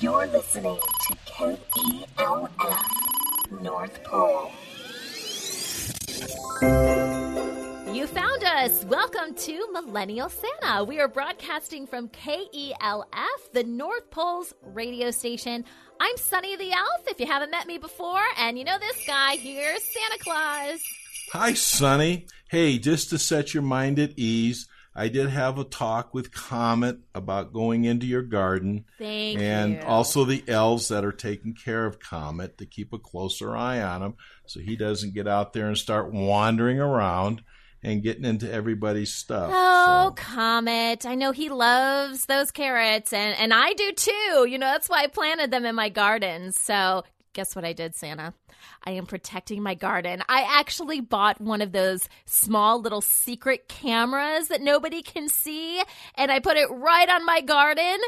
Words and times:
You're 0.00 0.26
listening 0.26 0.76
to 1.06 1.16
KELF 1.24 2.50
North 3.62 4.04
Pole. 4.04 4.52
You 7.94 8.06
found 8.06 8.44
us. 8.44 8.84
Welcome 8.84 9.34
to 9.34 9.66
Millennial 9.72 10.28
Santa. 10.28 10.84
We 10.84 11.00
are 11.00 11.08
broadcasting 11.08 11.86
from 11.86 12.10
KELF, 12.10 13.52
the 13.54 13.64
North 13.64 14.10
Pole's 14.10 14.52
radio 14.62 15.10
station. 15.10 15.64
I'm 15.98 16.18
Sunny 16.18 16.54
the 16.56 16.72
Elf, 16.72 17.08
if 17.08 17.18
you 17.18 17.24
haven't 17.24 17.50
met 17.50 17.66
me 17.66 17.78
before, 17.78 18.24
and 18.36 18.58
you 18.58 18.64
know 18.64 18.78
this 18.78 19.06
guy 19.06 19.36
here, 19.36 19.74
Santa 19.78 20.18
Claus. 20.22 20.80
Hi, 21.32 21.54
Sunny. 21.54 22.26
Hey, 22.50 22.78
just 22.78 23.08
to 23.08 23.18
set 23.18 23.54
your 23.54 23.62
mind 23.62 23.98
at 23.98 24.18
ease, 24.18 24.68
I 24.96 25.08
did 25.08 25.28
have 25.28 25.58
a 25.58 25.64
talk 25.64 26.14
with 26.14 26.32
Comet 26.32 26.98
about 27.14 27.52
going 27.52 27.84
into 27.84 28.06
your 28.06 28.22
garden. 28.22 28.84
Thank 28.98 29.40
and 29.40 29.74
you. 29.74 29.80
also 29.82 30.24
the 30.24 30.44
elves 30.46 30.88
that 30.88 31.04
are 31.04 31.12
taking 31.12 31.54
care 31.54 31.84
of 31.84 31.98
Comet 31.98 32.58
to 32.58 32.66
keep 32.66 32.92
a 32.92 32.98
closer 32.98 33.56
eye 33.56 33.82
on 33.82 34.02
him 34.02 34.14
so 34.46 34.60
he 34.60 34.76
doesn't 34.76 35.14
get 35.14 35.26
out 35.26 35.52
there 35.52 35.66
and 35.66 35.76
start 35.76 36.12
wandering 36.12 36.78
around 36.78 37.42
and 37.82 38.02
getting 38.02 38.24
into 38.24 38.50
everybody's 38.50 39.12
stuff. 39.12 39.50
Oh, 39.52 40.06
So- 40.08 40.14
Comet. 40.14 41.04
I 41.04 41.16
know 41.16 41.32
he 41.32 41.50
loves 41.50 42.26
those 42.26 42.50
carrots, 42.50 43.12
and, 43.12 43.36
and 43.38 43.52
I 43.52 43.74
do 43.74 43.92
too. 43.92 44.46
You 44.48 44.58
know, 44.58 44.66
that's 44.66 44.88
why 44.88 45.02
I 45.02 45.06
planted 45.08 45.50
them 45.50 45.66
in 45.66 45.74
my 45.74 45.90
garden. 45.90 46.52
So, 46.52 47.04
guess 47.34 47.54
what 47.54 47.64
I 47.64 47.72
did, 47.72 47.94
Santa? 47.94 48.32
I 48.84 48.92
am 48.92 49.06
protecting 49.06 49.62
my 49.62 49.74
garden. 49.74 50.22
I 50.28 50.46
actually 50.48 51.00
bought 51.00 51.40
one 51.40 51.60
of 51.60 51.72
those 51.72 52.08
small 52.24 52.80
little 52.80 53.00
secret 53.00 53.68
cameras 53.68 54.48
that 54.48 54.62
nobody 54.62 55.02
can 55.02 55.28
see, 55.28 55.82
and 56.14 56.32
I 56.32 56.38
put 56.38 56.56
it 56.56 56.70
right 56.70 57.08
on 57.08 57.26
my 57.26 57.40
garden. 57.42 57.98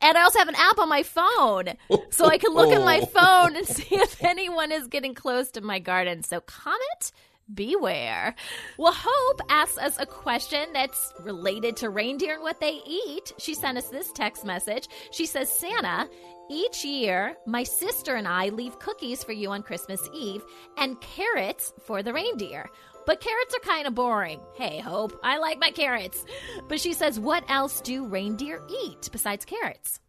And 0.00 0.16
I 0.16 0.22
also 0.22 0.38
have 0.38 0.48
an 0.48 0.54
app 0.56 0.78
on 0.78 0.88
my 0.88 1.02
phone, 1.02 1.74
so 2.10 2.26
I 2.26 2.38
can 2.38 2.52
look 2.52 2.70
at 2.70 2.84
my 2.84 3.00
phone 3.12 3.56
and 3.56 3.66
see 3.66 3.96
if 3.96 4.22
anyone 4.22 4.70
is 4.70 4.86
getting 4.86 5.14
close 5.14 5.50
to 5.52 5.60
my 5.60 5.78
garden. 5.78 6.22
So, 6.22 6.40
Comet, 6.40 7.12
beware. 7.52 8.34
Well, 8.78 8.94
Hope 8.96 9.40
asks 9.48 9.78
us 9.78 9.98
a 9.98 10.06
question 10.06 10.72
that's 10.72 11.12
related 11.20 11.76
to 11.78 11.90
reindeer 11.90 12.34
and 12.34 12.42
what 12.42 12.60
they 12.60 12.80
eat. 12.86 13.32
She 13.38 13.54
sent 13.54 13.78
us 13.78 13.88
this 13.88 14.12
text 14.12 14.44
message. 14.44 14.88
She 15.10 15.26
says, 15.26 15.50
Santa, 15.50 16.08
each 16.50 16.84
year, 16.84 17.36
my 17.46 17.62
sister 17.62 18.14
and 18.16 18.28
I 18.28 18.48
leave 18.50 18.78
cookies 18.78 19.24
for 19.24 19.32
you 19.32 19.50
on 19.50 19.62
Christmas 19.62 20.00
Eve 20.14 20.42
and 20.78 21.00
carrots 21.00 21.72
for 21.86 22.02
the 22.02 22.12
reindeer. 22.12 22.68
But 23.06 23.20
carrots 23.20 23.54
are 23.54 23.60
kind 23.60 23.86
of 23.86 23.94
boring. 23.94 24.40
Hey, 24.54 24.78
Hope, 24.78 25.18
I 25.22 25.38
like 25.38 25.58
my 25.58 25.70
carrots. 25.70 26.24
But 26.68 26.80
she 26.80 26.94
says, 26.94 27.20
what 27.20 27.44
else 27.50 27.80
do 27.82 28.06
reindeer 28.06 28.62
eat 28.84 29.10
besides 29.12 29.44
carrots? 29.44 30.00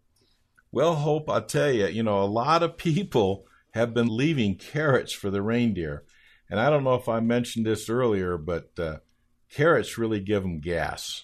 Well, 0.71 0.95
Hope, 0.95 1.29
I'll 1.29 1.41
tell 1.41 1.71
you, 1.71 1.87
you 1.87 2.03
know, 2.03 2.21
a 2.21 2.25
lot 2.25 2.63
of 2.63 2.77
people 2.77 3.45
have 3.71 3.93
been 3.93 4.07
leaving 4.07 4.55
carrots 4.55 5.11
for 5.11 5.29
the 5.29 5.41
reindeer. 5.41 6.03
And 6.49 6.59
I 6.59 6.69
don't 6.69 6.83
know 6.83 6.95
if 6.95 7.09
I 7.09 7.19
mentioned 7.19 7.65
this 7.65 7.89
earlier, 7.89 8.37
but 8.37 8.69
uh, 8.77 8.97
carrots 9.51 9.97
really 9.97 10.19
give 10.19 10.43
them 10.43 10.59
gas. 10.59 11.23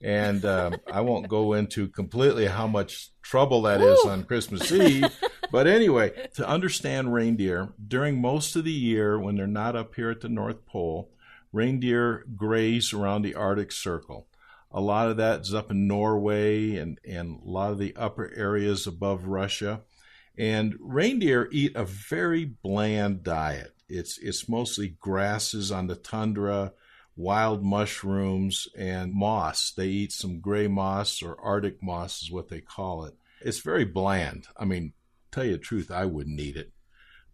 And 0.00 0.44
um, 0.44 0.76
I 0.92 1.00
won't 1.00 1.28
go 1.28 1.52
into 1.52 1.88
completely 1.88 2.46
how 2.46 2.66
much 2.66 3.10
trouble 3.22 3.62
that 3.62 3.80
is 3.80 4.04
on 4.04 4.24
Christmas 4.24 4.70
Eve. 4.72 5.06
But 5.52 5.66
anyway, 5.66 6.28
to 6.34 6.48
understand 6.48 7.14
reindeer, 7.14 7.72
during 7.86 8.20
most 8.20 8.56
of 8.56 8.64
the 8.64 8.72
year 8.72 9.18
when 9.18 9.36
they're 9.36 9.46
not 9.46 9.76
up 9.76 9.94
here 9.94 10.10
at 10.10 10.20
the 10.20 10.28
North 10.28 10.66
Pole, 10.66 11.10
reindeer 11.52 12.24
graze 12.34 12.92
around 12.92 13.22
the 13.22 13.34
Arctic 13.34 13.70
Circle. 13.70 14.26
A 14.72 14.80
lot 14.80 15.08
of 15.08 15.18
that 15.18 15.42
is 15.42 15.54
up 15.54 15.70
in 15.70 15.86
Norway 15.86 16.76
and, 16.76 16.98
and 17.06 17.38
a 17.40 17.48
lot 17.48 17.72
of 17.72 17.78
the 17.78 17.94
upper 17.94 18.32
areas 18.34 18.86
above 18.86 19.26
Russia. 19.26 19.82
And 20.36 20.74
reindeer 20.80 21.48
eat 21.52 21.76
a 21.76 21.84
very 21.84 22.46
bland 22.46 23.22
diet. 23.22 23.74
It's, 23.92 24.18
it's 24.18 24.48
mostly 24.48 24.96
grasses 25.00 25.70
on 25.70 25.86
the 25.86 25.96
tundra, 25.96 26.72
wild 27.14 27.62
mushrooms, 27.62 28.68
and 28.76 29.12
moss. 29.12 29.70
They 29.70 29.88
eat 29.88 30.12
some 30.12 30.40
gray 30.40 30.66
moss 30.66 31.22
or 31.22 31.40
Arctic 31.40 31.82
moss, 31.82 32.22
is 32.22 32.30
what 32.30 32.48
they 32.48 32.60
call 32.60 33.04
it. 33.04 33.14
It's 33.40 33.58
very 33.58 33.84
bland. 33.84 34.46
I 34.56 34.64
mean, 34.64 34.94
tell 35.30 35.44
you 35.44 35.52
the 35.52 35.58
truth, 35.58 35.90
I 35.90 36.06
wouldn't 36.06 36.40
eat 36.40 36.56
it. 36.56 36.72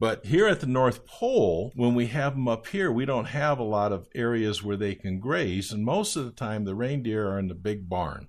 But 0.00 0.26
here 0.26 0.46
at 0.46 0.60
the 0.60 0.66
North 0.66 1.06
Pole, 1.06 1.72
when 1.74 1.94
we 1.94 2.06
have 2.06 2.34
them 2.34 2.46
up 2.46 2.68
here, 2.68 2.90
we 2.90 3.04
don't 3.04 3.26
have 3.26 3.58
a 3.58 3.64
lot 3.64 3.92
of 3.92 4.08
areas 4.14 4.62
where 4.62 4.76
they 4.76 4.94
can 4.94 5.18
graze, 5.18 5.72
and 5.72 5.84
most 5.84 6.16
of 6.16 6.24
the 6.24 6.30
time 6.30 6.64
the 6.64 6.74
reindeer 6.74 7.28
are 7.28 7.38
in 7.38 7.48
the 7.48 7.54
big 7.54 7.88
barn. 7.88 8.28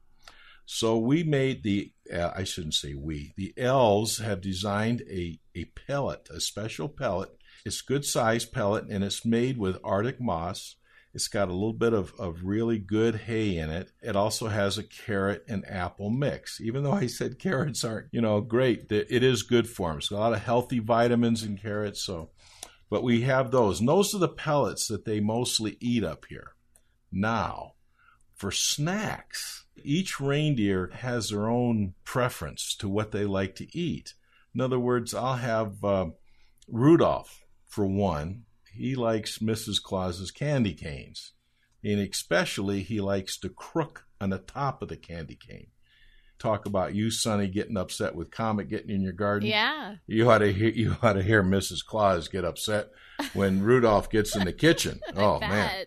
So 0.65 0.97
we 0.97 1.23
made 1.23 1.63
the, 1.63 1.91
uh, 2.13 2.31
I 2.35 2.43
shouldn't 2.43 2.75
say 2.75 2.93
we, 2.93 3.33
the 3.37 3.53
elves 3.57 4.19
have 4.19 4.41
designed 4.41 5.01
a, 5.09 5.39
a 5.55 5.65
pellet, 5.65 6.27
a 6.31 6.39
special 6.39 6.89
pellet. 6.89 7.31
It's 7.65 7.81
good 7.81 8.05
size 8.05 8.45
pellet, 8.45 8.85
and 8.89 9.03
it's 9.03 9.25
made 9.25 9.57
with 9.57 9.77
Arctic 9.83 10.19
moss. 10.19 10.75
It's 11.13 11.27
got 11.27 11.49
a 11.49 11.53
little 11.53 11.73
bit 11.73 11.93
of, 11.93 12.13
of 12.19 12.43
really 12.43 12.77
good 12.77 13.15
hay 13.15 13.57
in 13.57 13.69
it. 13.69 13.91
It 14.01 14.15
also 14.15 14.47
has 14.47 14.77
a 14.77 14.83
carrot 14.83 15.43
and 15.47 15.67
apple 15.67 16.09
mix. 16.09 16.61
Even 16.61 16.83
though 16.83 16.93
I 16.93 17.07
said 17.07 17.39
carrots 17.39 17.83
aren't, 17.83 18.07
you 18.11 18.21
know, 18.21 18.41
great, 18.41 18.91
it 18.91 19.23
is 19.23 19.41
good 19.41 19.67
for 19.67 19.89
them. 19.89 19.97
It's 19.97 20.09
got 20.09 20.17
a 20.17 20.19
lot 20.19 20.33
of 20.33 20.43
healthy 20.43 20.79
vitamins 20.79 21.43
in 21.43 21.57
carrots. 21.57 22.03
So, 22.03 22.29
but 22.91 23.03
we 23.03 23.21
have 23.21 23.49
those. 23.49 23.79
And 23.79 23.89
those 23.89 24.13
are 24.13 24.19
the 24.19 24.27
pellets 24.27 24.87
that 24.87 25.05
they 25.05 25.19
mostly 25.19 25.77
eat 25.79 26.03
up 26.03 26.25
here. 26.29 26.53
Now, 27.11 27.73
for 28.35 28.51
snacks, 28.51 29.65
each 29.83 30.19
reindeer 30.19 30.91
has 30.93 31.29
their 31.29 31.49
own 31.49 31.95
preference 32.03 32.75
to 32.75 32.87
what 32.87 33.11
they 33.11 33.25
like 33.25 33.55
to 33.55 33.77
eat. 33.77 34.13
In 34.53 34.61
other 34.61 34.79
words, 34.79 35.13
I'll 35.13 35.35
have 35.35 35.83
uh, 35.83 36.07
Rudolph 36.67 37.43
for 37.69 37.85
one. 37.85 38.43
He 38.73 38.95
likes 38.95 39.37
Mrs. 39.39 39.81
Claus's 39.81 40.31
candy 40.31 40.73
canes, 40.73 41.31
and 41.83 41.99
especially 41.99 42.81
he 42.81 42.99
likes 42.99 43.37
to 43.39 43.49
crook 43.49 44.05
on 44.19 44.31
the 44.31 44.37
top 44.39 44.81
of 44.81 44.89
the 44.89 44.97
candy 44.97 45.35
cane. 45.35 45.67
Talk 46.39 46.65
about 46.65 46.95
you, 46.95 47.11
Sunny, 47.11 47.49
getting 47.49 47.75
upset 47.75 48.15
with 48.15 48.31
Comet 48.31 48.69
getting 48.69 48.89
in 48.89 49.01
your 49.01 49.11
garden. 49.11 49.49
Yeah. 49.49 49.95
You 50.07 50.31
ought 50.31 50.37
to 50.37 50.53
hear 50.53 50.69
you 50.69 50.95
ought 51.03 51.13
to 51.13 51.23
hear 51.23 51.43
Mrs. 51.43 51.85
Claus 51.85 52.29
get 52.29 52.45
upset 52.45 52.87
when 53.33 53.61
Rudolph 53.61 54.09
gets 54.09 54.35
in 54.35 54.45
the 54.45 54.53
kitchen. 54.53 55.01
Oh 55.17 55.39
man. 55.41 55.85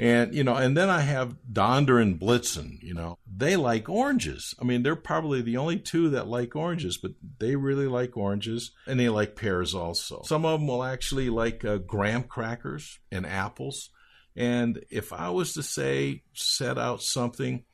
And 0.00 0.34
you 0.34 0.42
know, 0.42 0.56
and 0.56 0.76
then 0.76 0.90
I 0.90 1.00
have 1.00 1.36
Donder 1.50 1.98
and 1.98 2.18
Blitzen, 2.18 2.82
you 2.82 2.94
know. 2.94 3.18
They 3.36 3.56
like 3.56 3.88
oranges. 3.88 4.54
I 4.60 4.64
mean, 4.64 4.82
they're 4.82 4.96
probably 4.96 5.40
the 5.40 5.56
only 5.56 5.78
two 5.78 6.10
that 6.10 6.26
like 6.26 6.56
oranges, 6.56 6.98
but 6.98 7.12
they 7.38 7.56
really 7.56 7.86
like 7.86 8.16
oranges 8.16 8.72
and 8.86 8.98
they 8.98 9.08
like 9.08 9.36
pears 9.36 9.74
also. 9.74 10.22
Some 10.24 10.44
of 10.44 10.60
them 10.60 10.68
will 10.68 10.82
actually 10.82 11.30
like 11.30 11.64
uh, 11.64 11.78
graham 11.78 12.24
crackers 12.24 12.98
and 13.12 13.24
apples. 13.24 13.90
And 14.36 14.84
if 14.90 15.12
I 15.12 15.30
was 15.30 15.52
to 15.54 15.62
say 15.62 16.22
set 16.32 16.76
out 16.76 17.02
something 17.02 17.64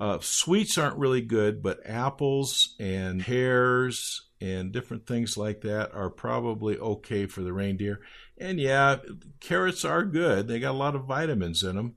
uh, 0.00 0.18
sweets 0.20 0.78
aren't 0.78 0.96
really 0.96 1.20
good, 1.20 1.62
but 1.62 1.80
apples 1.84 2.74
and 2.80 3.20
pears 3.20 4.28
and 4.40 4.72
different 4.72 5.06
things 5.06 5.36
like 5.36 5.60
that 5.60 5.92
are 5.94 6.08
probably 6.08 6.78
okay 6.78 7.26
for 7.26 7.42
the 7.42 7.52
reindeer. 7.52 8.00
And 8.40 8.58
yeah, 8.58 8.96
carrots 9.38 9.84
are 9.84 10.02
good. 10.02 10.48
They 10.48 10.58
got 10.60 10.70
a 10.70 10.78
lot 10.78 10.94
of 10.94 11.04
vitamins 11.04 11.62
in 11.62 11.76
them, 11.76 11.96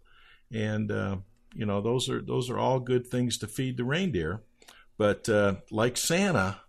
and 0.51 0.91
uh, 0.91 1.17
you 1.55 1.65
know 1.65 1.79
those 1.79 2.09
are 2.09 2.21
those 2.21 2.49
are 2.49 2.59
all 2.59 2.81
good 2.81 3.07
things 3.07 3.37
to 3.37 3.47
feed 3.47 3.77
the 3.77 3.85
reindeer. 3.85 4.41
But 4.97 5.29
uh, 5.29 5.55
like 5.71 5.95
Santa, 5.95 6.59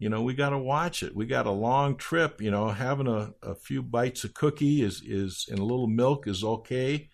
you 0.00 0.08
know 0.08 0.22
we 0.22 0.34
got 0.34 0.50
to 0.50 0.58
watch 0.58 1.04
it. 1.04 1.14
We 1.14 1.26
got 1.26 1.46
a 1.46 1.52
long 1.52 1.96
trip. 1.96 2.42
You 2.42 2.50
know, 2.50 2.70
having 2.70 3.06
a, 3.06 3.32
a 3.44 3.54
few 3.54 3.80
bites 3.80 4.24
of 4.24 4.34
cookie 4.34 4.82
is 4.82 5.00
is 5.06 5.46
and 5.48 5.60
a 5.60 5.64
little 5.64 5.86
milk 5.86 6.26
is 6.26 6.42
okay. 6.42 7.08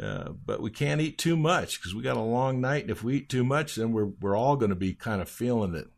Uh, 0.00 0.30
but 0.44 0.60
we 0.60 0.70
can't 0.70 1.00
eat 1.00 1.16
too 1.18 1.36
much 1.36 1.80
because 1.80 1.94
we 1.94 2.02
got 2.02 2.18
a 2.18 2.20
long 2.20 2.60
night. 2.60 2.82
And 2.82 2.90
if 2.90 3.02
we 3.02 3.16
eat 3.16 3.30
too 3.30 3.44
much, 3.44 3.76
then 3.76 3.92
we're 3.92 4.10
we're 4.20 4.36
all 4.36 4.56
going 4.56 4.70
to 4.70 4.76
be 4.76 4.92
kind 4.92 5.22
of 5.22 5.28
feeling 5.30 5.74
it. 5.74 5.88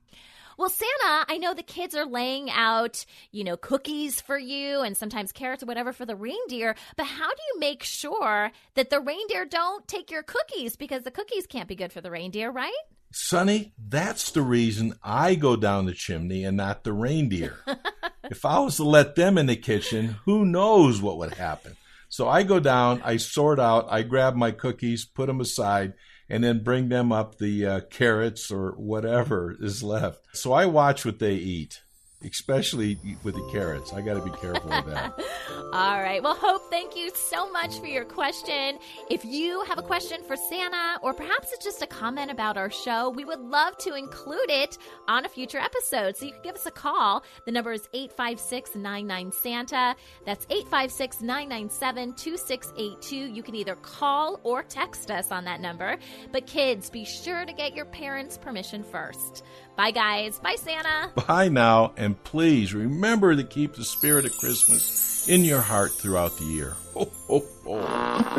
Well, 0.62 0.70
Santa, 0.70 1.25
I 1.29 1.38
know 1.38 1.55
the 1.55 1.64
kids 1.64 1.93
are 1.97 2.06
laying 2.06 2.49
out, 2.49 3.05
you 3.32 3.43
know, 3.43 3.56
cookies 3.56 4.20
for 4.20 4.38
you 4.38 4.82
and 4.82 4.97
sometimes 4.97 5.32
carrots 5.32 5.64
or 5.64 5.67
whatever 5.67 5.93
for 5.93 6.06
the 6.06 6.14
reindeer, 6.14 6.76
but 6.97 7.06
how 7.06 7.29
do 7.29 7.43
you 7.53 7.59
make 7.59 7.82
sure 7.82 8.53
that 8.75 8.88
the 8.88 9.00
reindeer 9.00 9.44
don't 9.44 9.88
take 9.88 10.12
your 10.12 10.23
cookies 10.23 10.76
because 10.76 11.03
the 11.03 11.11
cookies 11.11 11.49
can't 11.49 11.67
be 11.67 11.75
good 11.75 11.93
for 11.93 12.00
the 12.00 12.12
reindeer, 12.12 12.49
right? 12.53 12.70
Sunny, 13.12 13.73
that's 13.76 14.31
the 14.31 14.43
reason 14.43 14.94
I 15.03 15.35
go 15.35 15.56
down 15.56 15.87
the 15.87 15.94
chimney 15.94 16.44
and 16.44 16.59
not 16.59 16.85
the 16.85 16.93
reindeer. 16.93 17.58
if 18.31 18.44
I 18.44 18.61
was 18.61 18.76
to 18.76 18.85
let 18.85 19.17
them 19.17 19.38
in 19.38 19.47
the 19.47 19.56
kitchen, 19.56 20.15
who 20.26 20.44
knows 20.44 21.03
what 21.03 21.19
would 21.19 21.35
happen? 21.35 21.76
So 22.08 22.29
I 22.29 22.44
go 22.44 22.61
down, 22.61 23.03
I 23.05 23.17
sort 23.17 23.58
out, 23.58 23.88
I 23.91 24.03
grab 24.03 24.37
my 24.37 24.53
cookies, 24.53 25.06
put 25.06 25.26
them 25.26 25.41
aside, 25.41 25.94
and 26.32 26.43
then 26.43 26.64
bring 26.64 26.88
them 26.88 27.12
up 27.12 27.37
the 27.37 27.67
uh, 27.67 27.81
carrots 27.90 28.50
or 28.50 28.70
whatever 28.73 29.55
is 29.61 29.82
left. 29.82 30.25
So 30.34 30.55
I 30.55 30.64
watch 30.64 31.05
what 31.05 31.19
they 31.19 31.34
eat. 31.34 31.82
Especially 32.24 32.98
with 33.22 33.34
the 33.34 33.48
carrots. 33.50 33.92
I 33.92 34.00
got 34.00 34.14
to 34.14 34.22
be 34.22 34.30
careful 34.38 34.70
with 34.70 34.86
that. 34.86 35.19
All 35.72 36.00
right. 36.00 36.22
Well, 36.22 36.34
Hope, 36.34 36.70
thank 36.70 36.96
you 36.96 37.10
so 37.14 37.50
much 37.50 37.78
for 37.78 37.86
your 37.86 38.04
question. 38.04 38.78
If 39.10 39.24
you 39.24 39.62
have 39.64 39.78
a 39.78 39.82
question 39.82 40.22
for 40.24 40.36
Santa, 40.36 40.98
or 41.02 41.14
perhaps 41.14 41.52
it's 41.52 41.64
just 41.64 41.82
a 41.82 41.86
comment 41.86 42.30
about 42.30 42.56
our 42.56 42.70
show, 42.70 43.10
we 43.10 43.24
would 43.24 43.40
love 43.40 43.76
to 43.78 43.94
include 43.94 44.50
it 44.50 44.78
on 45.08 45.24
a 45.24 45.28
future 45.28 45.58
episode. 45.58 46.16
So 46.16 46.26
you 46.26 46.32
can 46.32 46.42
give 46.42 46.54
us 46.54 46.66
a 46.66 46.70
call. 46.70 47.24
The 47.46 47.52
number 47.52 47.72
is 47.72 47.88
856 47.92 48.76
99 48.76 49.32
Santa. 49.32 49.96
That's 50.26 50.44
856 50.50 51.22
997 51.22 52.14
2682. 52.14 53.16
You 53.16 53.42
can 53.42 53.54
either 53.54 53.76
call 53.76 54.40
or 54.42 54.62
text 54.62 55.10
us 55.10 55.30
on 55.30 55.44
that 55.44 55.60
number. 55.60 55.96
But 56.32 56.46
kids, 56.46 56.90
be 56.90 57.04
sure 57.04 57.44
to 57.44 57.52
get 57.52 57.74
your 57.74 57.86
parents' 57.86 58.38
permission 58.38 58.82
first. 58.82 59.44
Bye, 59.76 59.90
guys. 59.90 60.38
Bye, 60.38 60.56
Santa. 60.56 61.10
Bye 61.26 61.48
now, 61.48 61.94
please 62.14 62.75
remember 62.75 63.35
to 63.35 63.44
keep 63.44 63.75
the 63.75 63.85
spirit 63.85 64.25
of 64.25 64.37
Christmas 64.38 65.29
in 65.29 65.44
your 65.44 65.61
heart 65.61 65.93
throughout 65.93 66.37
the 66.38 66.44
year. 66.44 66.76
Ho, 66.94 67.11
ho, 67.29 67.44
ho. 67.64 68.32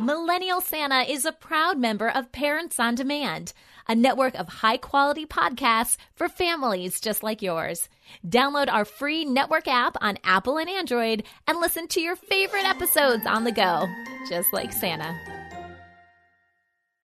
Millennial 0.00 0.60
Santa 0.60 1.02
is 1.10 1.24
a 1.24 1.32
proud 1.32 1.78
member 1.78 2.08
of 2.08 2.32
Parents 2.32 2.80
on 2.80 2.94
Demand, 2.94 3.52
a 3.88 3.94
network 3.94 4.34
of 4.34 4.48
high 4.48 4.76
quality 4.76 5.26
podcasts 5.26 5.96
for 6.14 6.28
families 6.28 7.00
just 7.00 7.22
like 7.22 7.42
yours. 7.42 7.88
Download 8.26 8.72
our 8.72 8.84
free 8.84 9.24
network 9.24 9.68
app 9.68 9.96
on 10.00 10.18
Apple 10.24 10.58
and 10.58 10.68
Android 10.68 11.24
and 11.46 11.60
listen 11.60 11.88
to 11.88 12.00
your 12.00 12.16
favorite 12.16 12.64
episodes 12.64 13.26
on 13.26 13.44
the 13.44 13.52
go, 13.52 13.86
just 14.28 14.52
like 14.52 14.72
Santa. 14.72 15.37